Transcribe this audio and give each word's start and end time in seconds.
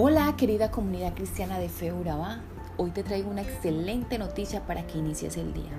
Hola 0.00 0.36
querida 0.36 0.70
comunidad 0.70 1.12
cristiana 1.14 1.58
de 1.58 1.68
Fe 1.68 1.92
Urabá, 1.92 2.38
hoy 2.76 2.92
te 2.92 3.02
traigo 3.02 3.32
una 3.32 3.42
excelente 3.42 4.16
noticia 4.16 4.64
para 4.64 4.86
que 4.86 4.96
inicies 4.96 5.36
el 5.36 5.52
día. 5.52 5.72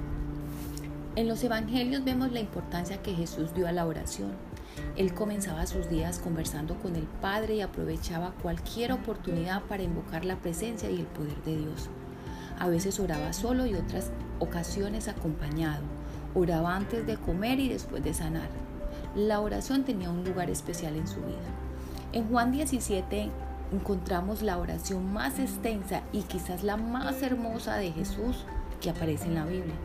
En 1.15 1.29
los 1.29 1.41
evangelios 1.41 2.03
vemos 2.03 2.33
la 2.33 2.41
importancia 2.41 3.01
que 3.01 3.13
Jesús 3.13 3.53
dio 3.53 3.65
a 3.65 3.71
la 3.71 3.85
oración. 3.85 4.31
Él 4.97 5.13
comenzaba 5.13 5.65
sus 5.67 5.89
días 5.89 6.19
conversando 6.19 6.75
con 6.79 6.97
el 6.97 7.05
Padre 7.21 7.55
y 7.55 7.61
aprovechaba 7.61 8.33
cualquier 8.41 8.91
oportunidad 8.91 9.61
para 9.63 9.83
invocar 9.83 10.25
la 10.25 10.35
presencia 10.35 10.91
y 10.91 10.99
el 10.99 11.07
poder 11.07 11.41
de 11.45 11.55
Dios. 11.55 11.89
A 12.59 12.67
veces 12.67 12.99
oraba 12.99 13.31
solo 13.31 13.67
y 13.67 13.75
otras 13.75 14.11
ocasiones 14.39 15.07
acompañado. 15.07 15.83
Oraba 16.35 16.75
antes 16.75 17.07
de 17.07 17.15
comer 17.15 17.61
y 17.61 17.69
después 17.69 18.03
de 18.03 18.13
sanar. 18.13 18.49
La 19.15 19.39
oración 19.39 19.85
tenía 19.85 20.09
un 20.09 20.25
lugar 20.25 20.49
especial 20.49 20.97
en 20.97 21.07
su 21.07 21.21
vida. 21.21 21.37
En 22.11 22.27
Juan 22.27 22.51
17 22.51 23.31
encontramos 23.71 24.41
la 24.41 24.57
oración 24.57 25.13
más 25.13 25.39
extensa 25.39 26.01
y 26.11 26.23
quizás 26.23 26.63
la 26.63 26.77
más 26.77 27.21
hermosa 27.21 27.75
de 27.77 27.91
Jesús 27.91 28.45
que 28.81 28.89
aparece 28.89 29.25
en 29.25 29.35
la 29.35 29.45
Biblia. 29.45 29.75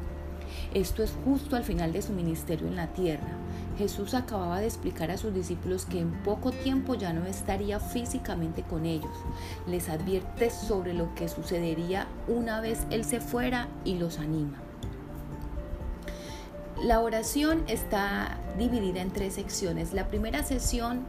Esto 0.72 1.02
es 1.02 1.12
justo 1.24 1.56
al 1.56 1.64
final 1.64 1.92
de 1.92 2.02
su 2.02 2.12
ministerio 2.12 2.66
en 2.66 2.76
la 2.76 2.88
tierra. 2.88 3.28
Jesús 3.78 4.14
acababa 4.14 4.60
de 4.60 4.66
explicar 4.66 5.10
a 5.10 5.18
sus 5.18 5.34
discípulos 5.34 5.84
que 5.84 6.00
en 6.00 6.12
poco 6.22 6.52
tiempo 6.52 6.94
ya 6.94 7.12
no 7.12 7.26
estaría 7.26 7.80
físicamente 7.80 8.62
con 8.62 8.86
ellos. 8.86 9.16
Les 9.66 9.88
advierte 9.88 10.50
sobre 10.50 10.94
lo 10.94 11.14
que 11.14 11.28
sucedería 11.28 12.06
una 12.28 12.60
vez 12.60 12.86
Él 12.90 13.04
se 13.04 13.20
fuera 13.20 13.68
y 13.84 13.96
los 13.96 14.18
anima. 14.18 14.60
La 16.82 17.00
oración 17.00 17.62
está 17.66 18.38
dividida 18.58 19.00
en 19.00 19.10
tres 19.10 19.34
secciones. 19.34 19.92
La 19.92 20.06
primera 20.08 20.42
sesión 20.42 21.04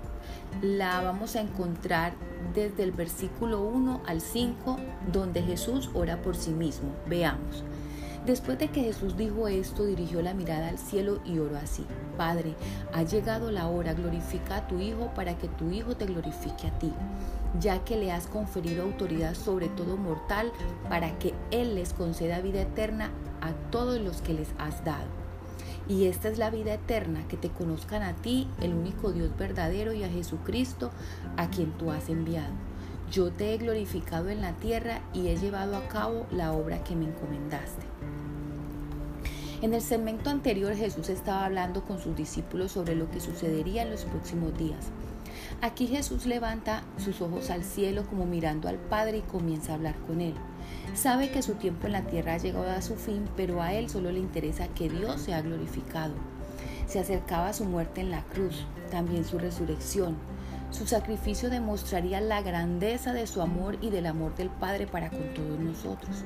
la 0.61 1.01
vamos 1.01 1.35
a 1.35 1.41
encontrar 1.41 2.13
desde 2.53 2.83
el 2.83 2.91
versículo 2.91 3.61
1 3.61 4.01
al 4.05 4.21
5, 4.21 4.77
donde 5.11 5.41
Jesús 5.41 5.89
ora 5.93 6.21
por 6.21 6.35
sí 6.35 6.51
mismo. 6.51 6.89
Veamos. 7.07 7.63
Después 8.25 8.57
de 8.57 8.69
que 8.69 8.81
Jesús 8.81 9.15
dijo 9.15 9.47
esto, 9.47 9.85
dirigió 9.85 10.23
la 10.23 10.33
mirada 10.33 10.69
al 10.69 10.79
cielo 10.79 11.19
y 11.25 11.37
oró 11.37 11.57
así. 11.57 11.85
Padre, 12.17 12.55
ha 12.91 13.03
llegado 13.03 13.51
la 13.51 13.67
hora, 13.67 13.93
glorifica 13.93 14.57
a 14.57 14.67
tu 14.67 14.79
Hijo 14.79 15.11
para 15.13 15.37
que 15.37 15.47
tu 15.47 15.69
Hijo 15.69 15.95
te 15.95 16.07
glorifique 16.07 16.67
a 16.67 16.79
ti, 16.79 16.91
ya 17.59 17.83
que 17.83 17.97
le 17.97 18.11
has 18.11 18.25
conferido 18.25 18.81
autoridad 18.81 19.35
sobre 19.35 19.67
todo 19.69 19.95
mortal 19.95 20.51
para 20.89 21.19
que 21.19 21.35
Él 21.51 21.75
les 21.75 21.93
conceda 21.93 22.41
vida 22.41 22.61
eterna 22.61 23.11
a 23.41 23.51
todos 23.69 24.01
los 24.01 24.23
que 24.23 24.33
les 24.33 24.49
has 24.57 24.83
dado. 24.83 25.05
Y 25.87 26.05
esta 26.05 26.29
es 26.29 26.37
la 26.37 26.49
vida 26.49 26.73
eterna, 26.73 27.27
que 27.27 27.37
te 27.37 27.49
conozcan 27.49 28.01
a 28.01 28.13
ti, 28.13 28.47
el 28.61 28.73
único 28.73 29.11
Dios 29.11 29.29
verdadero, 29.37 29.93
y 29.93 30.03
a 30.03 30.09
Jesucristo, 30.09 30.91
a 31.37 31.49
quien 31.49 31.71
tú 31.73 31.91
has 31.91 32.09
enviado. 32.09 32.53
Yo 33.11 33.31
te 33.31 33.53
he 33.53 33.57
glorificado 33.57 34.29
en 34.29 34.41
la 34.41 34.53
tierra 34.53 35.01
y 35.13 35.27
he 35.27 35.37
llevado 35.37 35.77
a 35.77 35.87
cabo 35.87 36.25
la 36.31 36.53
obra 36.53 36.83
que 36.83 36.95
me 36.95 37.05
encomendaste. 37.05 37.85
En 39.61 39.73
el 39.73 39.81
segmento 39.81 40.29
anterior 40.29 40.75
Jesús 40.75 41.09
estaba 41.09 41.45
hablando 41.45 41.85
con 41.85 41.99
sus 41.99 42.15
discípulos 42.15 42.71
sobre 42.71 42.95
lo 42.95 43.09
que 43.09 43.19
sucedería 43.19 43.83
en 43.83 43.91
los 43.91 44.05
próximos 44.05 44.57
días. 44.57 44.87
Aquí 45.61 45.87
Jesús 45.87 46.25
levanta 46.25 46.83
sus 46.97 47.21
ojos 47.21 47.49
al 47.49 47.63
cielo 47.63 48.05
como 48.05 48.25
mirando 48.25 48.67
al 48.67 48.77
Padre 48.77 49.19
y 49.19 49.21
comienza 49.21 49.71
a 49.71 49.75
hablar 49.75 49.95
con 50.07 50.21
él. 50.21 50.33
Sabe 50.93 51.29
que 51.29 51.41
su 51.41 51.55
tiempo 51.55 51.87
en 51.87 51.93
la 51.93 52.01
tierra 52.03 52.33
ha 52.35 52.37
llegado 52.37 52.69
a 52.69 52.81
su 52.81 52.95
fin, 52.95 53.27
pero 53.35 53.61
a 53.61 53.73
él 53.73 53.89
solo 53.89 54.11
le 54.11 54.19
interesa 54.19 54.67
que 54.69 54.89
Dios 54.89 55.21
sea 55.21 55.41
glorificado. 55.41 56.13
Se 56.87 56.99
acercaba 56.99 57.53
su 57.53 57.65
muerte 57.65 58.01
en 58.01 58.11
la 58.11 58.23
cruz, 58.23 58.65
también 58.91 59.25
su 59.25 59.37
resurrección. 59.37 60.15
Su 60.71 60.87
sacrificio 60.87 61.49
demostraría 61.49 62.21
la 62.21 62.41
grandeza 62.41 63.13
de 63.13 63.27
su 63.27 63.41
amor 63.41 63.77
y 63.81 63.89
del 63.89 64.05
amor 64.05 64.35
del 64.35 64.49
Padre 64.49 64.87
para 64.87 65.09
con 65.09 65.33
todos 65.33 65.59
nosotros. 65.59 66.23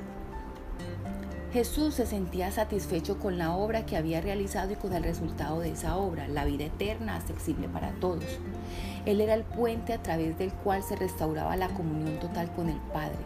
Jesús 1.52 1.94
se 1.94 2.06
sentía 2.06 2.52
satisfecho 2.52 3.18
con 3.18 3.36
la 3.36 3.56
obra 3.56 3.84
que 3.84 3.96
había 3.96 4.20
realizado 4.20 4.72
y 4.72 4.76
con 4.76 4.92
el 4.92 5.02
resultado 5.02 5.58
de 5.58 5.72
esa 5.72 5.96
obra, 5.96 6.28
la 6.28 6.44
vida 6.44 6.66
eterna 6.66 7.16
accesible 7.16 7.68
para 7.68 7.90
todos. 7.94 8.24
Él 9.04 9.20
era 9.20 9.34
el 9.34 9.42
puente 9.42 9.92
a 9.92 10.00
través 10.00 10.38
del 10.38 10.52
cual 10.52 10.84
se 10.84 10.94
restauraba 10.94 11.56
la 11.56 11.68
comunión 11.68 12.20
total 12.20 12.52
con 12.52 12.68
el 12.68 12.78
Padre. 12.92 13.18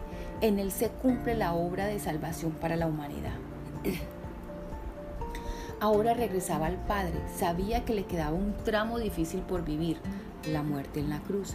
En 0.44 0.58
él 0.58 0.72
se 0.72 0.90
cumple 0.90 1.34
la 1.34 1.54
obra 1.54 1.86
de 1.86 1.98
salvación 1.98 2.52
para 2.52 2.76
la 2.76 2.86
humanidad. 2.86 3.32
Ahora 5.80 6.12
regresaba 6.12 6.66
al 6.66 6.76
Padre, 6.84 7.14
sabía 7.34 7.86
que 7.86 7.94
le 7.94 8.04
quedaba 8.04 8.36
un 8.36 8.52
tramo 8.62 8.98
difícil 8.98 9.40
por 9.40 9.64
vivir, 9.64 9.96
la 10.52 10.62
muerte 10.62 11.00
en 11.00 11.08
la 11.08 11.20
cruz. 11.20 11.54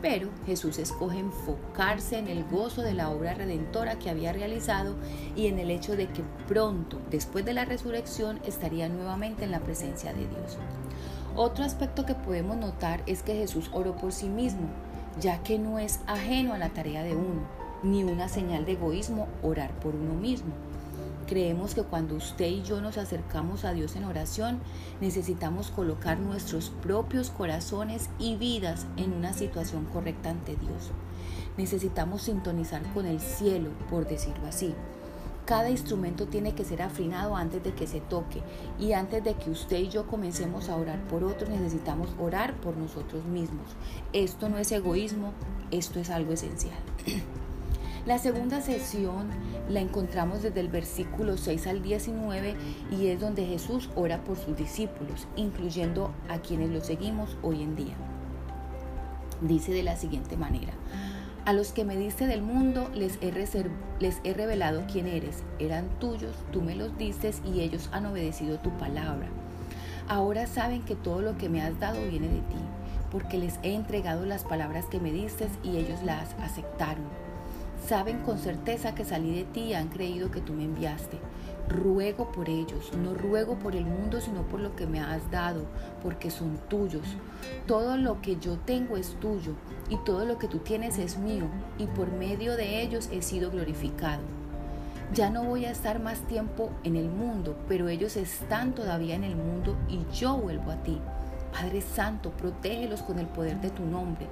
Pero 0.00 0.30
Jesús 0.46 0.78
escoge 0.78 1.18
enfocarse 1.18 2.16
en 2.16 2.28
el 2.28 2.44
gozo 2.44 2.80
de 2.80 2.94
la 2.94 3.10
obra 3.10 3.34
redentora 3.34 3.98
que 3.98 4.08
había 4.08 4.32
realizado 4.32 4.94
y 5.36 5.48
en 5.48 5.58
el 5.58 5.70
hecho 5.70 5.94
de 5.94 6.06
que 6.06 6.22
pronto, 6.48 6.98
después 7.10 7.44
de 7.44 7.52
la 7.52 7.66
resurrección, 7.66 8.40
estaría 8.46 8.88
nuevamente 8.88 9.44
en 9.44 9.50
la 9.50 9.60
presencia 9.60 10.14
de 10.14 10.26
Dios. 10.26 10.56
Otro 11.36 11.62
aspecto 11.62 12.06
que 12.06 12.14
podemos 12.14 12.56
notar 12.56 13.02
es 13.04 13.22
que 13.22 13.34
Jesús 13.34 13.68
oró 13.74 13.96
por 13.96 14.12
sí 14.12 14.30
mismo, 14.30 14.70
ya 15.20 15.42
que 15.42 15.58
no 15.58 15.78
es 15.78 16.00
ajeno 16.06 16.54
a 16.54 16.58
la 16.58 16.70
tarea 16.70 17.02
de 17.02 17.14
uno, 17.14 17.59
ni 17.82 18.04
una 18.04 18.28
señal 18.28 18.64
de 18.64 18.72
egoísmo 18.72 19.28
orar 19.42 19.70
por 19.80 19.94
uno 19.94 20.14
mismo. 20.14 20.52
Creemos 21.26 21.76
que 21.76 21.84
cuando 21.84 22.16
usted 22.16 22.48
y 22.48 22.62
yo 22.62 22.80
nos 22.80 22.98
acercamos 22.98 23.64
a 23.64 23.72
Dios 23.72 23.94
en 23.94 24.04
oración, 24.04 24.58
necesitamos 25.00 25.70
colocar 25.70 26.18
nuestros 26.18 26.70
propios 26.82 27.30
corazones 27.30 28.10
y 28.18 28.36
vidas 28.36 28.86
en 28.96 29.12
una 29.12 29.32
situación 29.32 29.84
correcta 29.84 30.30
ante 30.30 30.56
Dios. 30.56 30.90
Necesitamos 31.56 32.22
sintonizar 32.22 32.82
con 32.92 33.06
el 33.06 33.20
cielo, 33.20 33.70
por 33.88 34.08
decirlo 34.08 34.46
así. 34.48 34.74
Cada 35.44 35.70
instrumento 35.70 36.26
tiene 36.26 36.54
que 36.54 36.64
ser 36.64 36.82
afinado 36.82 37.36
antes 37.36 37.62
de 37.62 37.74
que 37.74 37.86
se 37.86 38.00
toque 38.00 38.42
y 38.78 38.92
antes 38.92 39.22
de 39.22 39.34
que 39.34 39.50
usted 39.50 39.78
y 39.78 39.88
yo 39.88 40.06
comencemos 40.06 40.68
a 40.68 40.76
orar 40.76 41.00
por 41.08 41.24
otros 41.24 41.48
necesitamos 41.48 42.08
orar 42.20 42.54
por 42.54 42.76
nosotros 42.76 43.24
mismos. 43.24 43.66
Esto 44.12 44.48
no 44.48 44.58
es 44.58 44.70
egoísmo, 44.72 45.32
esto 45.70 45.98
es 45.98 46.10
algo 46.10 46.32
esencial. 46.32 46.78
La 48.06 48.16
segunda 48.16 48.62
sesión 48.62 49.28
la 49.68 49.80
encontramos 49.80 50.42
desde 50.42 50.60
el 50.60 50.68
versículo 50.68 51.36
6 51.36 51.66
al 51.66 51.82
19 51.82 52.54
y 52.90 53.08
es 53.08 53.20
donde 53.20 53.44
Jesús 53.44 53.90
ora 53.94 54.24
por 54.24 54.38
sus 54.38 54.56
discípulos, 54.56 55.28
incluyendo 55.36 56.10
a 56.30 56.38
quienes 56.38 56.70
lo 56.70 56.80
seguimos 56.80 57.36
hoy 57.42 57.62
en 57.62 57.76
día. 57.76 57.94
Dice 59.42 59.72
de 59.72 59.82
la 59.82 59.96
siguiente 59.96 60.38
manera, 60.38 60.72
a 61.44 61.52
los 61.52 61.72
que 61.72 61.84
me 61.84 61.96
diste 61.96 62.26
del 62.26 62.40
mundo 62.40 62.90
les 62.94 63.18
he, 63.20 63.32
les 64.00 64.20
he 64.24 64.32
revelado 64.32 64.84
quién 64.90 65.06
eres, 65.06 65.42
eran 65.58 65.86
tuyos, 65.98 66.34
tú 66.52 66.62
me 66.62 66.74
los 66.76 66.96
diste 66.96 67.32
y 67.44 67.60
ellos 67.60 67.90
han 67.92 68.06
obedecido 68.06 68.58
tu 68.60 68.70
palabra. 68.78 69.28
Ahora 70.08 70.46
saben 70.46 70.82
que 70.82 70.96
todo 70.96 71.20
lo 71.20 71.36
que 71.36 71.50
me 71.50 71.60
has 71.60 71.78
dado 71.78 72.00
viene 72.08 72.28
de 72.28 72.40
ti, 72.40 72.58
porque 73.12 73.36
les 73.36 73.58
he 73.62 73.74
entregado 73.74 74.24
las 74.24 74.44
palabras 74.44 74.86
que 74.86 75.00
me 75.00 75.12
diste 75.12 75.48
y 75.62 75.76
ellos 75.76 76.02
las 76.02 76.32
aceptaron 76.40 77.29
Saben 77.86 78.18
con 78.20 78.38
certeza 78.38 78.94
que 78.94 79.04
salí 79.04 79.34
de 79.34 79.44
ti 79.44 79.60
y 79.60 79.74
han 79.74 79.88
creído 79.88 80.30
que 80.30 80.40
tú 80.40 80.52
me 80.52 80.64
enviaste. 80.64 81.18
Ruego 81.68 82.32
por 82.32 82.48
ellos, 82.48 82.92
no 83.02 83.14
ruego 83.14 83.58
por 83.58 83.76
el 83.76 83.84
mundo, 83.84 84.20
sino 84.20 84.42
por 84.42 84.60
lo 84.60 84.74
que 84.76 84.86
me 84.86 85.00
has 85.00 85.30
dado, 85.30 85.62
porque 86.02 86.30
son 86.30 86.58
tuyos. 86.68 87.06
Todo 87.66 87.96
lo 87.96 88.20
que 88.20 88.36
yo 88.36 88.58
tengo 88.58 88.96
es 88.96 89.14
tuyo, 89.20 89.52
y 89.88 89.96
todo 90.04 90.24
lo 90.24 90.38
que 90.38 90.48
tú 90.48 90.58
tienes 90.58 90.98
es 90.98 91.16
mío, 91.18 91.46
y 91.78 91.86
por 91.86 92.10
medio 92.12 92.56
de 92.56 92.82
ellos 92.82 93.08
he 93.12 93.22
sido 93.22 93.50
glorificado. 93.50 94.22
Ya 95.12 95.30
no 95.30 95.44
voy 95.44 95.64
a 95.64 95.72
estar 95.72 96.00
más 96.00 96.20
tiempo 96.28 96.70
en 96.84 96.94
el 96.94 97.08
mundo, 97.08 97.56
pero 97.68 97.88
ellos 97.88 98.16
están 98.16 98.74
todavía 98.74 99.16
en 99.16 99.24
el 99.24 99.34
mundo 99.34 99.76
y 99.88 100.04
yo 100.14 100.36
vuelvo 100.36 100.70
a 100.70 100.76
ti. 100.82 101.00
Padre 101.52 101.80
Santo, 101.80 102.30
protégelos 102.30 103.02
con 103.02 103.18
el 103.18 103.26
poder 103.26 103.60
de 103.60 103.70
tu 103.70 103.84
nombre, 103.84 104.26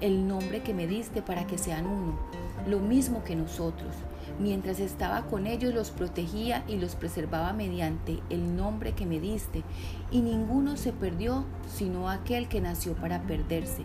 el 0.00 0.26
nombre 0.26 0.62
que 0.62 0.74
me 0.74 0.86
diste 0.86 1.22
para 1.22 1.46
que 1.46 1.58
sean 1.58 1.86
uno, 1.86 2.18
lo 2.66 2.80
mismo 2.80 3.24
que 3.24 3.36
nosotros. 3.36 3.94
Mientras 4.38 4.80
estaba 4.80 5.22
con 5.26 5.46
ellos 5.46 5.74
los 5.74 5.90
protegía 5.90 6.64
y 6.66 6.76
los 6.76 6.94
preservaba 6.94 7.52
mediante 7.52 8.20
el 8.30 8.56
nombre 8.56 8.92
que 8.92 9.06
me 9.06 9.20
diste, 9.20 9.62
y 10.10 10.20
ninguno 10.20 10.76
se 10.76 10.92
perdió 10.92 11.44
sino 11.68 12.08
aquel 12.08 12.48
que 12.48 12.60
nació 12.60 12.94
para 12.94 13.22
perderse, 13.22 13.84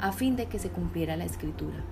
a 0.00 0.12
fin 0.12 0.36
de 0.36 0.46
que 0.46 0.58
se 0.58 0.70
cumpliera 0.70 1.16
la 1.16 1.24
escritura. 1.24 1.84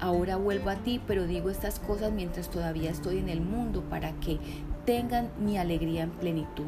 Ahora 0.00 0.36
vuelvo 0.36 0.70
a 0.70 0.76
ti, 0.76 1.00
pero 1.06 1.26
digo 1.26 1.48
estas 1.48 1.78
cosas 1.78 2.12
mientras 2.12 2.50
todavía 2.50 2.90
estoy 2.90 3.18
en 3.18 3.28
el 3.28 3.40
mundo, 3.40 3.82
para 3.82 4.12
que 4.20 4.38
tengan 4.84 5.30
mi 5.38 5.58
alegría 5.58 6.04
en 6.04 6.10
plenitud. 6.10 6.66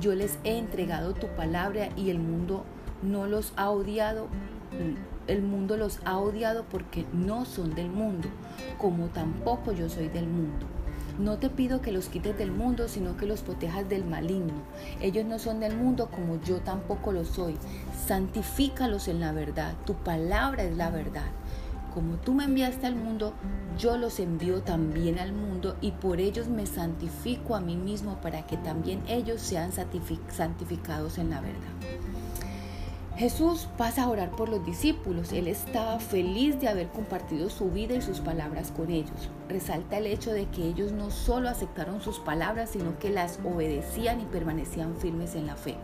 Yo 0.00 0.14
les 0.14 0.38
he 0.44 0.58
entregado 0.58 1.14
tu 1.14 1.28
palabra 1.28 1.88
y 1.96 2.10
el 2.10 2.18
mundo 2.18 2.64
no 3.02 3.26
los 3.26 3.52
ha 3.56 3.70
odiado. 3.70 4.28
El 5.26 5.42
mundo 5.42 5.76
los 5.76 6.00
ha 6.04 6.18
odiado 6.18 6.64
porque 6.70 7.06
no 7.12 7.44
son 7.44 7.74
del 7.74 7.88
mundo, 7.88 8.28
como 8.78 9.06
tampoco 9.06 9.72
yo 9.72 9.88
soy 9.88 10.08
del 10.08 10.26
mundo. 10.26 10.66
No 11.18 11.38
te 11.38 11.48
pido 11.48 11.80
que 11.80 11.92
los 11.92 12.08
quites 12.08 12.36
del 12.36 12.50
mundo, 12.50 12.88
sino 12.88 13.16
que 13.16 13.26
los 13.26 13.42
protejas 13.42 13.88
del 13.88 14.04
maligno. 14.04 14.52
Ellos 15.00 15.24
no 15.24 15.38
son 15.38 15.60
del 15.60 15.76
mundo 15.76 16.08
como 16.10 16.42
yo 16.42 16.56
tampoco 16.58 17.12
lo 17.12 17.24
soy. 17.24 17.54
Santifícalos 18.06 19.06
en 19.06 19.20
la 19.20 19.30
verdad. 19.30 19.74
Tu 19.86 19.94
palabra 19.94 20.64
es 20.64 20.76
la 20.76 20.90
verdad. 20.90 21.30
Como 21.94 22.16
tú 22.16 22.34
me 22.34 22.44
enviaste 22.44 22.86
al 22.86 22.96
mundo, 22.96 23.32
yo 23.78 23.96
los 23.96 24.18
envío 24.18 24.62
también 24.62 25.20
al 25.20 25.32
mundo 25.32 25.76
y 25.80 25.92
por 25.92 26.20
ellos 26.20 26.48
me 26.48 26.66
santifico 26.66 27.54
a 27.54 27.60
mí 27.60 27.76
mismo 27.76 28.20
para 28.20 28.46
que 28.46 28.56
también 28.56 29.00
ellos 29.06 29.40
sean 29.40 29.70
santificados 29.72 31.18
en 31.18 31.30
la 31.30 31.40
verdad. 31.40 31.94
Jesús 33.16 33.68
pasa 33.78 34.02
a 34.02 34.08
orar 34.08 34.32
por 34.32 34.48
los 34.48 34.66
discípulos. 34.66 35.32
Él 35.32 35.46
estaba 35.46 36.00
feliz 36.00 36.60
de 36.60 36.66
haber 36.66 36.88
compartido 36.88 37.48
su 37.48 37.70
vida 37.70 37.94
y 37.94 38.02
sus 38.02 38.18
palabras 38.18 38.72
con 38.72 38.90
ellos. 38.90 39.30
Resalta 39.48 39.98
el 39.98 40.08
hecho 40.08 40.32
de 40.32 40.46
que 40.46 40.66
ellos 40.66 40.90
no 40.90 41.12
solo 41.12 41.48
aceptaron 41.48 42.00
sus 42.00 42.18
palabras, 42.18 42.70
sino 42.70 42.98
que 42.98 43.10
las 43.10 43.38
obedecían 43.44 44.20
y 44.20 44.24
permanecían 44.24 44.96
firmes 44.96 45.36
en 45.36 45.46
la 45.46 45.54
fe. 45.54 45.76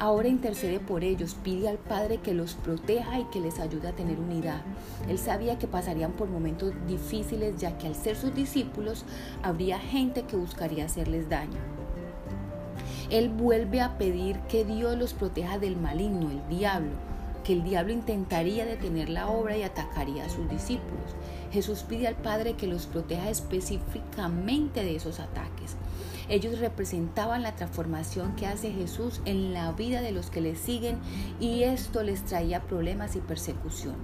Ahora 0.00 0.28
intercede 0.28 0.80
por 0.80 1.04
ellos, 1.04 1.36
pide 1.44 1.68
al 1.68 1.76
Padre 1.76 2.20
que 2.20 2.32
los 2.32 2.54
proteja 2.54 3.20
y 3.20 3.24
que 3.24 3.38
les 3.38 3.60
ayude 3.60 3.88
a 3.88 3.92
tener 3.92 4.18
unidad. 4.18 4.62
Él 5.10 5.18
sabía 5.18 5.58
que 5.58 5.66
pasarían 5.66 6.12
por 6.12 6.30
momentos 6.30 6.72
difíciles 6.88 7.58
ya 7.58 7.76
que 7.76 7.86
al 7.86 7.94
ser 7.94 8.16
sus 8.16 8.34
discípulos 8.34 9.04
habría 9.42 9.78
gente 9.78 10.22
que 10.22 10.36
buscaría 10.36 10.86
hacerles 10.86 11.28
daño. 11.28 11.58
Él 13.10 13.28
vuelve 13.28 13.82
a 13.82 13.98
pedir 13.98 14.38
que 14.48 14.64
Dios 14.64 14.96
los 14.96 15.12
proteja 15.12 15.58
del 15.58 15.76
maligno, 15.76 16.30
el 16.30 16.48
diablo, 16.48 16.92
que 17.44 17.52
el 17.52 17.62
diablo 17.62 17.92
intentaría 17.92 18.64
detener 18.64 19.10
la 19.10 19.28
obra 19.28 19.58
y 19.58 19.64
atacaría 19.64 20.24
a 20.24 20.30
sus 20.30 20.48
discípulos. 20.48 21.14
Jesús 21.52 21.82
pide 21.86 22.08
al 22.08 22.16
Padre 22.16 22.54
que 22.54 22.66
los 22.66 22.86
proteja 22.86 23.28
específicamente 23.28 24.82
de 24.82 24.96
esos 24.96 25.20
ataques. 25.20 25.76
Ellos 26.30 26.60
representaban 26.60 27.42
la 27.42 27.56
transformación 27.56 28.36
que 28.36 28.46
hace 28.46 28.70
Jesús 28.70 29.20
en 29.24 29.52
la 29.52 29.72
vida 29.72 30.00
de 30.00 30.12
los 30.12 30.30
que 30.30 30.40
le 30.40 30.54
siguen 30.54 31.00
y 31.40 31.64
esto 31.64 32.04
les 32.04 32.24
traía 32.24 32.62
problemas 32.62 33.16
y 33.16 33.20
persecución. 33.20 33.96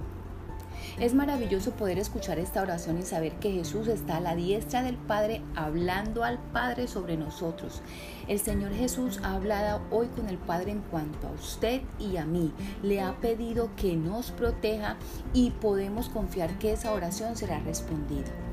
Es 0.99 1.13
maravilloso 1.13 1.71
poder 1.71 1.99
escuchar 1.99 2.37
esta 2.37 2.61
oración 2.61 2.97
y 2.97 3.03
saber 3.03 3.33
que 3.33 3.51
Jesús 3.51 3.87
está 3.87 4.17
a 4.17 4.19
la 4.19 4.35
diestra 4.35 4.83
del 4.83 4.97
Padre 4.97 5.41
hablando 5.55 6.25
al 6.25 6.37
Padre 6.51 6.87
sobre 6.87 7.15
nosotros. 7.15 7.81
El 8.27 8.39
Señor 8.39 8.73
Jesús 8.73 9.21
ha 9.23 9.35
hablado 9.35 9.81
hoy 9.89 10.07
con 10.07 10.27
el 10.27 10.37
Padre 10.37 10.71
en 10.71 10.81
cuanto 10.81 11.27
a 11.27 11.31
usted 11.31 11.81
y 11.97 12.17
a 12.17 12.25
mí. 12.25 12.51
Le 12.83 12.99
ha 12.99 13.15
pedido 13.21 13.69
que 13.77 13.95
nos 13.95 14.31
proteja 14.31 14.97
y 15.33 15.51
podemos 15.51 16.09
confiar 16.09 16.59
que 16.59 16.73
esa 16.73 16.91
oración 16.91 17.37
será 17.37 17.59
respondida. 17.59 18.46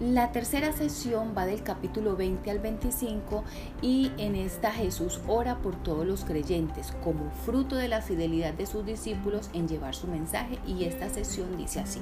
La 0.00 0.32
tercera 0.32 0.72
sesión 0.72 1.34
va 1.38 1.46
del 1.46 1.62
capítulo 1.62 2.16
20 2.16 2.50
al 2.50 2.58
25 2.58 3.44
y 3.80 4.10
en 4.18 4.34
esta 4.34 4.72
Jesús 4.72 5.20
ora 5.28 5.58
por 5.58 5.76
todos 5.76 6.04
los 6.04 6.24
creyentes 6.24 6.92
como 7.04 7.30
fruto 7.30 7.76
de 7.76 7.86
la 7.86 8.02
fidelidad 8.02 8.54
de 8.54 8.66
sus 8.66 8.84
discípulos 8.84 9.50
en 9.52 9.68
llevar 9.68 9.94
su 9.94 10.08
mensaje 10.08 10.58
y 10.66 10.82
esta 10.82 11.08
sesión 11.10 11.56
dice 11.56 11.78
así. 11.78 12.00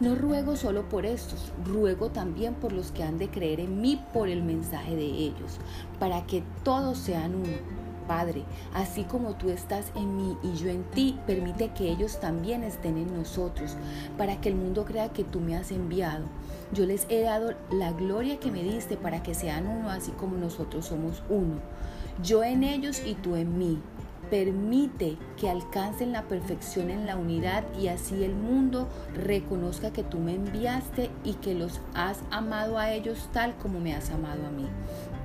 No 0.00 0.14
ruego 0.14 0.54
solo 0.54 0.86
por 0.90 1.06
estos, 1.06 1.50
ruego 1.64 2.10
también 2.10 2.52
por 2.56 2.72
los 2.72 2.92
que 2.92 3.04
han 3.04 3.16
de 3.16 3.30
creer 3.30 3.60
en 3.60 3.80
mí 3.80 4.04
por 4.12 4.28
el 4.28 4.42
mensaje 4.42 4.94
de 4.94 5.06
ellos, 5.06 5.58
para 5.98 6.26
que 6.26 6.42
todos 6.62 6.98
sean 6.98 7.36
uno 7.36 7.83
Padre, 8.06 8.44
así 8.74 9.04
como 9.04 9.34
tú 9.34 9.50
estás 9.50 9.92
en 9.94 10.16
mí 10.16 10.36
y 10.42 10.54
yo 10.54 10.68
en 10.68 10.84
ti, 10.84 11.18
permite 11.26 11.72
que 11.72 11.90
ellos 11.90 12.20
también 12.20 12.62
estén 12.62 12.98
en 12.98 13.16
nosotros, 13.16 13.76
para 14.16 14.40
que 14.40 14.48
el 14.48 14.56
mundo 14.56 14.84
crea 14.84 15.08
que 15.10 15.24
tú 15.24 15.40
me 15.40 15.56
has 15.56 15.70
enviado. 15.70 16.24
Yo 16.72 16.86
les 16.86 17.06
he 17.08 17.22
dado 17.22 17.54
la 17.70 17.92
gloria 17.92 18.40
que 18.40 18.50
me 18.50 18.62
diste 18.62 18.96
para 18.96 19.22
que 19.22 19.34
sean 19.34 19.66
uno, 19.66 19.90
así 19.90 20.10
como 20.12 20.36
nosotros 20.36 20.86
somos 20.86 21.22
uno. 21.28 21.56
Yo 22.22 22.44
en 22.44 22.62
ellos 22.64 23.02
y 23.04 23.14
tú 23.14 23.36
en 23.36 23.58
mí. 23.58 23.80
Permite 24.30 25.18
que 25.36 25.50
alcancen 25.50 26.12
la 26.12 26.22
perfección 26.22 26.90
en 26.90 27.06
la 27.06 27.16
unidad 27.16 27.62
y 27.78 27.88
así 27.88 28.24
el 28.24 28.34
mundo 28.34 28.88
reconozca 29.14 29.92
que 29.92 30.02
tú 30.02 30.18
me 30.18 30.34
enviaste 30.34 31.10
y 31.24 31.34
que 31.34 31.54
los 31.54 31.80
has 31.94 32.20
amado 32.30 32.78
a 32.78 32.90
ellos 32.90 33.28
tal 33.32 33.54
como 33.56 33.80
me 33.80 33.94
has 33.94 34.10
amado 34.10 34.46
a 34.46 34.50
mí. 34.50 34.66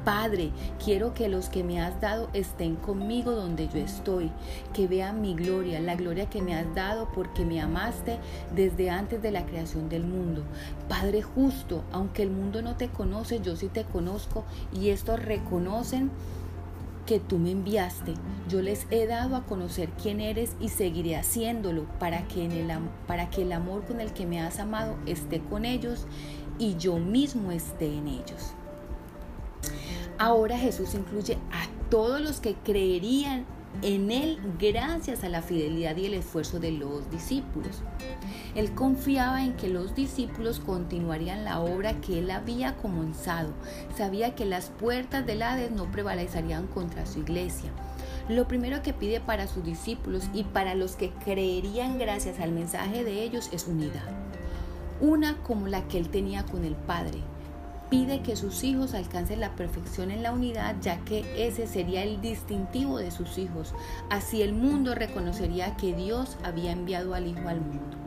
Padre, 0.10 0.50
quiero 0.84 1.14
que 1.14 1.30
los 1.30 1.50
que 1.50 1.64
me 1.64 1.80
has 1.80 2.02
dado 2.02 2.30
estén 2.34 2.76
conmigo 2.76 3.34
donde 3.34 3.68
yo 3.68 3.78
estoy, 3.78 4.32
que 4.74 4.88
vean 4.88 5.22
mi 5.22 5.36
gloria, 5.36 5.80
la 5.80 5.94
gloria 5.94 6.28
que 6.28 6.42
me 6.42 6.56
has 6.56 6.74
dado 6.74 7.10
porque 7.14 7.46
me 7.46 7.62
amaste 7.62 8.18
desde 8.56 8.90
antes 8.90 9.22
de 9.22 9.30
la 9.30 9.46
creación 9.46 9.88
del 9.88 10.04
mundo. 10.04 10.42
Padre 10.88 11.22
justo, 11.22 11.84
aunque 11.92 12.24
el 12.24 12.32
mundo 12.32 12.64
no 12.64 12.76
te 12.76 12.88
conoce, 12.88 13.40
yo 13.42 13.56
sí 13.56 13.68
te 13.68 13.84
conozco 13.84 14.46
y 14.74 14.90
estos 14.90 15.24
reconocen 15.24 16.10
que 17.06 17.20
tú 17.20 17.38
me 17.38 17.52
enviaste. 17.52 18.16
Yo 18.48 18.64
les 18.64 18.88
he 18.90 19.06
dado 19.06 19.36
a 19.36 19.44
conocer 19.44 19.90
quién 20.02 20.22
eres 20.22 20.56
y 20.60 20.70
seguiré 20.70 21.18
haciéndolo 21.18 21.84
para 22.00 22.28
que, 22.28 22.50
para 23.06 23.30
que 23.30 23.44
el 23.44 23.52
amor 23.52 23.86
con 23.86 24.02
el 24.02 24.12
que 24.12 24.26
me 24.26 24.42
has 24.42 24.58
amado 24.58 24.96
esté 25.06 25.40
con 25.40 25.66
ellos 25.66 26.08
y 26.58 26.78
yo 26.78 26.98
mismo 26.98 27.52
esté 27.52 27.96
en 27.96 28.08
ellos. 28.08 28.56
Ahora 30.20 30.58
Jesús 30.58 30.96
incluye 30.96 31.36
a 31.54 31.66
todos 31.90 32.20
los 32.20 32.42
que 32.42 32.54
creerían 32.54 33.46
en 33.82 34.12
Él 34.12 34.38
gracias 34.60 35.24
a 35.24 35.30
la 35.30 35.42
fidelidad 35.42 35.96
y 35.96 36.08
el 36.08 36.14
esfuerzo 36.14 36.60
de 36.60 36.74
los 36.74 37.10
discípulos. 37.10 37.82
Él 38.54 38.76
confiaba 38.76 39.46
en 39.46 39.54
que 39.54 39.70
los 39.70 39.96
discípulos 39.96 40.60
continuarían 40.60 41.46
la 41.46 41.62
obra 41.62 42.02
que 42.02 42.20
Él 42.20 42.32
había 42.32 42.76
comenzado. 42.76 43.54
Sabía 43.96 44.36
que 44.36 44.44
las 44.44 44.72
puertas 44.72 45.26
del 45.26 45.42
Hades 45.42 45.72
no 45.72 45.90
prevalecerían 45.90 46.68
contra 46.68 47.06
su 47.06 47.20
iglesia. 47.20 47.70
Lo 48.28 48.46
primero 48.46 48.82
que 48.82 48.92
pide 48.92 49.22
para 49.22 49.48
sus 49.48 49.64
discípulos 49.64 50.26
y 50.34 50.44
para 50.44 50.76
los 50.76 50.98
que 50.98 51.12
creerían 51.24 51.98
gracias 51.98 52.42
al 52.42 52.52
mensaje 52.52 53.06
de 53.06 53.24
ellos 53.24 53.50
es 53.54 53.68
unidad. 53.68 54.04
Una 55.00 55.38
como 55.44 55.68
la 55.68 55.88
que 55.88 55.98
Él 55.98 56.10
tenía 56.10 56.46
con 56.46 56.66
el 56.66 56.76
Padre 56.76 57.20
pide 57.90 58.22
que 58.22 58.36
sus 58.36 58.64
hijos 58.64 58.94
alcancen 58.94 59.40
la 59.40 59.56
perfección 59.56 60.12
en 60.12 60.24
la 60.24 60.32
unidad, 60.32 60.76
ya 60.82 61.00
que 61.06 61.48
ese 61.48 61.68
sería 61.68 62.04
el 62.04 62.22
distintivo 62.22 63.00
de 63.00 63.12
sus 63.12 63.38
hijos. 63.38 63.74
Así 64.10 64.42
el 64.42 64.54
mundo 64.54 64.96
reconocería 64.96 65.76
que 65.76 65.94
Dios 65.94 66.38
había 66.44 66.72
enviado 66.72 67.14
al 67.16 67.28
Hijo 67.28 67.48
al 67.48 67.62
mundo. 67.62 67.98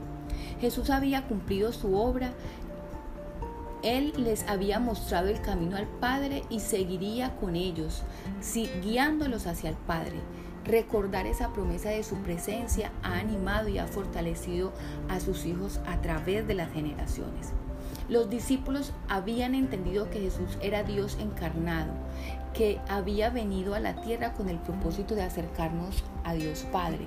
Jesús 0.61 0.91
había 0.91 1.27
cumplido 1.27 1.73
su 1.73 1.97
obra, 1.97 2.33
Él 3.83 4.13
les 4.17 4.49
había 4.49 4.79
mostrado 4.79 5.29
el 5.29 5.41
camino 5.41 5.77
al 5.77 5.89
Padre 5.89 6.45
y 6.49 6.61
seguiría 6.61 7.35
con 7.37 7.57
ellos, 7.57 8.05
guiándolos 8.83 9.47
hacia 9.47 9.71
el 9.71 9.77
Padre. 9.77 10.21
Recordar 10.65 11.27
esa 11.27 11.53
promesa 11.53 11.89
de 11.89 12.05
su 12.05 12.15
presencia 12.19 12.93
ha 13.03 13.19
animado 13.19 13.69
y 13.69 13.79
ha 13.79 13.89
fortalecido 13.89 14.73
a 15.09 15.19
sus 15.19 15.45
hijos 15.45 15.81
a 15.87 16.01
través 16.01 16.47
de 16.47 16.55
las 16.55 16.73
generaciones. 16.73 17.53
Los 18.09 18.29
discípulos 18.29 18.93
habían 19.09 19.55
entendido 19.55 20.11
que 20.11 20.21
Jesús 20.21 20.59
era 20.61 20.83
Dios 20.83 21.17
encarnado, 21.21 21.93
que 22.53 22.81
había 22.89 23.31
venido 23.31 23.75
a 23.75 23.81
la 23.81 24.01
tierra 24.03 24.33
con 24.35 24.49
el 24.49 24.59
propósito 24.59 25.15
de 25.15 25.23
acercarnos 25.23 26.05
a 26.25 26.35
Dios 26.35 26.67
Padre. 26.73 27.07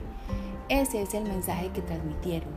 Ese 0.69 1.01
es 1.01 1.13
el 1.13 1.23
mensaje 1.23 1.69
que 1.69 1.81
transmitieron. 1.81 2.49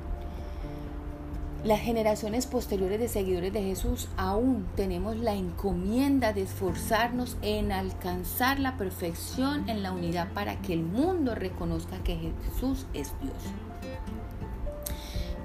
Las 1.64 1.80
generaciones 1.80 2.47
posteriores 2.47 3.00
de 3.00 3.09
seguidores 3.09 3.52
de 3.52 3.62
Jesús 3.62 4.09
aún 4.16 4.68
tenemos 4.76 5.16
la 5.16 5.35
encomienda 5.35 6.33
de 6.33 6.42
esforzarnos 6.42 7.37
en 7.42 7.73
alcanzar 7.73 8.61
la 8.61 8.76
perfección 8.76 9.68
en 9.68 9.83
la 9.83 9.90
unidad 9.90 10.33
para 10.35 10.62
que 10.62 10.73
el 10.73 10.85
mundo 10.85 11.35
reconozca 11.35 11.99
que 12.04 12.16
Jesús 12.16 12.87
es 12.95 13.12
Dios. 13.21 13.35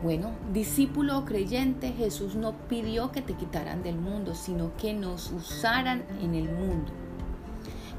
Bueno, 0.03 0.31
discípulo 0.51 1.17
o 1.17 1.24
creyente, 1.24 1.93
Jesús 1.93 2.36
no 2.36 2.51
pidió 2.67 3.13
que 3.13 3.22
te 3.22 3.36
quitaran 3.36 3.83
del 3.83 3.95
mundo, 3.95 4.36
sino 4.36 4.75
que 4.75 4.93
nos 4.93 5.31
usaran 5.31 6.03
en 6.22 6.36
el 6.36 6.51
mundo. 6.51 6.91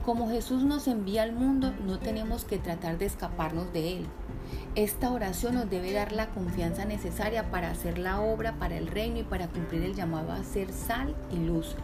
Como 0.04 0.28
Jesús 0.28 0.64
nos 0.64 0.86
envía 0.86 1.22
al 1.22 1.32
mundo, 1.32 1.72
no 1.86 1.98
tenemos 1.98 2.44
que 2.44 2.58
tratar 2.58 2.98
de 2.98 3.06
escaparnos 3.06 3.72
de 3.72 3.96
Él. 3.96 4.06
Esta 4.74 5.10
oración 5.10 5.54
nos 5.54 5.70
debe 5.70 5.94
dar 5.94 6.12
la 6.12 6.28
confianza 6.28 6.84
necesaria 6.84 7.50
para 7.50 7.70
hacer 7.70 7.96
la 7.96 8.20
obra 8.20 8.58
para 8.58 8.76
el 8.76 8.86
reino 8.86 9.20
y 9.20 9.24
para 9.24 9.48
cumplir 9.48 9.82
el 9.82 9.94
llamado 9.94 10.30
a 10.32 10.44
ser 10.44 10.74
sal 10.74 11.14
y 11.32 11.36
luz. 11.36 11.74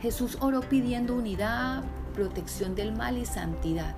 Jesús 0.00 0.38
oró 0.40 0.60
pidiendo 0.60 1.16
unidad, 1.16 1.82
protección 2.14 2.76
del 2.76 2.92
mal 2.92 3.18
y 3.18 3.26
santidad. 3.26 3.96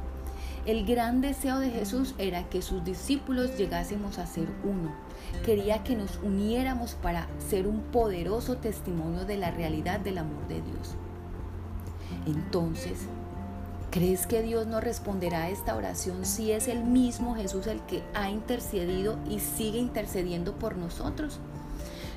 El 0.64 0.86
gran 0.86 1.20
deseo 1.20 1.58
de 1.58 1.70
Jesús 1.70 2.14
era 2.16 2.48
que 2.48 2.62
sus 2.62 2.82
discípulos 2.84 3.58
llegásemos 3.58 4.18
a 4.18 4.26
ser 4.26 4.48
uno. 4.64 5.07
Quería 5.44 5.82
que 5.84 5.96
nos 5.96 6.18
uniéramos 6.22 6.94
para 6.94 7.26
ser 7.48 7.66
un 7.66 7.80
poderoso 7.80 8.56
testimonio 8.56 9.24
de 9.24 9.36
la 9.36 9.50
realidad 9.50 10.00
del 10.00 10.18
amor 10.18 10.46
de 10.48 10.62
Dios. 10.62 10.94
Entonces, 12.26 13.00
¿crees 13.90 14.26
que 14.26 14.42
Dios 14.42 14.66
no 14.66 14.80
responderá 14.80 15.44
a 15.44 15.50
esta 15.50 15.76
oración 15.76 16.24
si 16.24 16.52
es 16.52 16.68
el 16.68 16.84
mismo 16.84 17.34
Jesús 17.34 17.66
el 17.66 17.80
que 17.82 18.02
ha 18.14 18.30
intercedido 18.30 19.18
y 19.28 19.40
sigue 19.40 19.78
intercediendo 19.78 20.54
por 20.54 20.76
nosotros? 20.76 21.40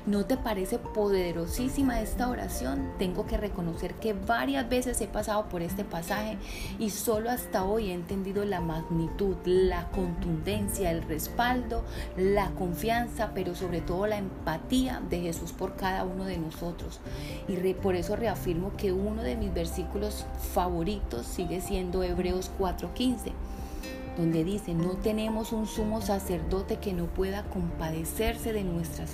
¿No 0.04 0.24
te 0.24 0.36
parece 0.36 0.80
poderosísima 0.80 2.00
esta 2.00 2.28
oración? 2.28 2.90
Tengo 2.98 3.24
que 3.24 3.36
reconocer 3.36 3.94
que 3.94 4.14
varias 4.14 4.68
veces 4.68 5.00
he 5.00 5.06
pasado 5.06 5.48
por 5.48 5.62
este 5.62 5.84
pasaje 5.84 6.38
y 6.80 6.90
solo 6.90 7.30
hasta 7.30 7.62
hoy 7.62 7.90
he 7.90 7.94
entendido 7.94 8.44
la 8.44 8.60
magnitud, 8.60 9.36
la 9.44 9.90
contundencia, 9.90 10.90
el 10.90 11.02
respaldo, 11.02 11.84
la 12.16 12.50
confianza, 12.50 13.30
pero 13.32 13.54
sobre 13.54 13.80
todo 13.80 14.08
la 14.08 14.18
empatía 14.18 15.00
de 15.08 15.20
Jesús 15.20 15.52
por 15.52 15.76
cada 15.76 16.02
uno 16.02 16.24
de 16.24 16.36
nosotros. 16.36 16.98
Y 17.46 17.54
por 17.74 17.94
eso 17.94 18.16
reafirmo 18.16 18.72
que 18.76 18.92
uno 18.92 19.22
de 19.22 19.36
mis 19.36 19.54
versículos 19.54 20.26
favoritos 20.52 21.26
sigue 21.26 21.60
siendo 21.60 22.02
Hebreos 22.02 22.50
4:15 22.58 23.32
donde 24.16 24.44
dice, 24.44 24.74
no 24.74 24.90
tenemos 24.96 25.52
un 25.52 25.66
sumo 25.66 26.02
sacerdote 26.02 26.76
que 26.76 26.92
no 26.92 27.06
pueda 27.06 27.44
compadecerse 27.44 28.52
de 28.52 28.62
nuestras 28.62 29.12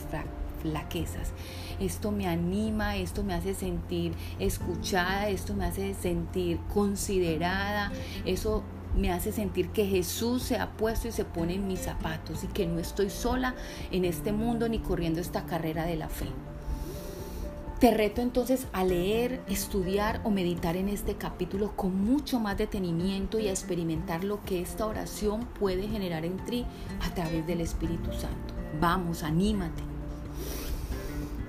flaquezas. 0.61 1.33
Esto 1.81 2.11
me 2.11 2.27
anima, 2.27 2.97
esto 2.97 3.25
me 3.25 3.35
hace 3.35 3.55
sentir 3.55 4.15
escuchada, 4.39 5.29
esto 5.29 5.55
me 5.55 5.65
hace 5.65 5.95
sentir 5.95 6.59
considerada, 6.73 7.93
eso 8.25 8.63
me 8.97 9.13
hace 9.13 9.33
sentir 9.33 9.71
que 9.71 9.87
Jesús 9.87 10.43
se 10.43 10.57
ha 10.57 10.73
puesto 10.73 11.09
y 11.09 11.13
se 11.13 11.25
pone 11.25 11.55
en 11.55 11.67
mis 11.67 11.81
zapatos 11.81 12.45
y 12.45 12.49
que 12.49 12.67
no 12.67 12.79
estoy 12.79 13.11
sola 13.11 13.55
en 13.91 14.05
este 14.05 14.33
mundo 14.33 14.69
ni 14.69 14.79
corriendo 14.79 15.21
esta 15.21 15.47
carrera 15.47 15.85
de 15.85 15.97
la 15.97 16.09
fe. 16.09 16.27
Te 17.79 17.93
reto 17.93 18.21
entonces 18.21 18.67
a 18.73 18.83
leer, 18.83 19.41
estudiar 19.49 20.21
o 20.25 20.31
meditar 20.31 20.77
en 20.77 20.89
este 20.89 21.15
capítulo 21.15 21.77
con 21.77 22.05
mucho 22.05 22.41
más 22.41 22.59
detenimiento 22.59 23.39
y 23.39 23.47
a 23.47 23.53
experimentar 23.53 24.25
lo 24.25 24.43
que 24.43 24.61
esta 24.61 24.85
oración 24.85 25.47
puede 25.61 25.87
generar 25.87 26.25
en 26.25 26.39
ti 26.45 26.67
a 27.01 27.15
través 27.15 27.47
del 27.47 27.61
Espíritu 27.61 28.13
Santo. 28.13 28.55
Vamos, 28.81 29.23
anímate. 29.23 29.88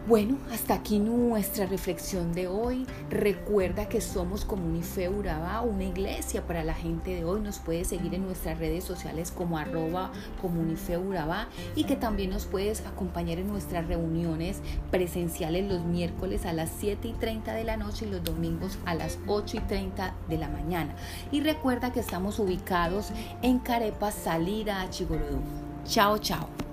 Bueno, 0.07 0.37
hasta 0.51 0.73
aquí 0.73 0.97
nuestra 0.97 1.67
reflexión 1.67 2.33
de 2.33 2.47
hoy. 2.47 2.87
Recuerda 3.09 3.89
que 3.89 4.01
somos 4.01 4.43
Comunife 4.43 5.07
Urabá, 5.09 5.61
una 5.61 5.83
iglesia 5.83 6.47
para 6.47 6.63
la 6.63 6.73
gente 6.73 7.13
de 7.13 7.25
hoy. 7.25 7.41
Nos 7.41 7.59
puedes 7.59 7.89
seguir 7.89 8.15
en 8.15 8.25
nuestras 8.25 8.57
redes 8.57 8.83
sociales 8.83 9.31
como 9.31 9.57
arroba 9.57 10.11
Comunife 10.41 10.97
Urabá 10.97 11.47
y 11.75 11.83
que 11.83 11.95
también 11.95 12.31
nos 12.31 12.45
puedes 12.45 12.85
acompañar 12.87 13.37
en 13.39 13.49
nuestras 13.49 13.87
reuniones 13.87 14.61
presenciales 14.89 15.67
los 15.67 15.83
miércoles 15.83 16.45
a 16.45 16.53
las 16.53 16.71
7 16.79 17.07
y 17.09 17.13
30 17.13 17.53
de 17.53 17.63
la 17.65 17.77
noche 17.77 18.05
y 18.07 18.09
los 18.09 18.23
domingos 18.23 18.79
a 18.85 18.95
las 18.95 19.19
8 19.27 19.57
y 19.57 19.59
30 19.59 20.15
de 20.27 20.37
la 20.37 20.49
mañana. 20.49 20.95
Y 21.31 21.41
recuerda 21.41 21.91
que 21.91 21.99
estamos 21.99 22.39
ubicados 22.39 23.11
en 23.43 23.59
Carepa, 23.59 24.11
salida 24.11 24.81
a 24.81 24.89
Chigorodú. 24.89 25.41
Chao, 25.85 26.17
chao. 26.17 26.68